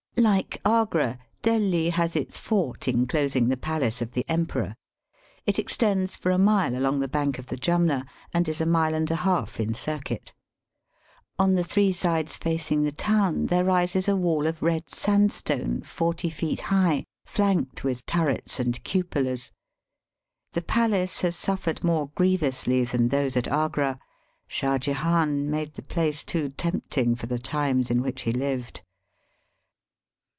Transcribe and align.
Like 0.17 0.61
Agra, 0.63 1.17
Delhi 1.41 1.89
has 1.89 2.15
its 2.15 2.37
fort 2.37 2.87
enclosing 2.87 3.47
the 3.47 3.57
palace 3.57 4.03
of 4.03 4.11
the 4.11 4.23
emperor. 4.27 4.75
It 5.47 5.57
extends 5.57 6.15
for 6.15 6.29
a 6.29 6.37
mile 6.37 6.77
along 6.77 6.99
the 6.99 7.07
bank 7.07 7.39
of 7.39 7.47
the 7.47 7.57
Jumna 7.57 8.05
and 8.31 8.47
is 8.47 8.61
a 8.61 8.67
mile 8.67 8.93
and 8.93 9.09
a 9.09 9.15
half 9.15 9.59
in 9.59 9.73
circuit. 9.73 10.31
On 11.39 11.55
the 11.55 11.63
three 11.63 11.91
sides 11.91 12.37
facing 12.37 12.83
the 12.83 12.91
town 12.91 13.47
there 13.47 13.65
rises 13.65 14.07
a 14.07 14.15
wall 14.15 14.45
of 14.45 14.61
red 14.61 14.91
sandstone 14.93 15.81
forty 15.81 16.29
feet 16.29 16.59
high, 16.59 17.03
flanked 17.25 17.83
with 17.83 18.05
turrets 18.05 18.59
and 18.59 18.83
cupolas. 18.83 19.49
The 20.51 20.61
palace 20.61 21.21
has 21.21 21.35
suffered 21.35 21.83
more 21.83 22.11
grievously 22.13 22.85
than 22.85 23.07
those 23.09 23.35
at 23.35 23.47
Agra. 23.47 23.97
Shah 24.47 24.77
Jehan 24.77 25.49
made 25.49 25.73
the 25.73 25.81
place 25.81 26.23
too 26.23 26.49
tempting 26.49 27.15
for 27.15 27.25
the 27.25 27.39
times 27.39 27.89
in 27.89 28.03
which 28.03 28.21
he 28.23 28.31
lived. 28.31 28.81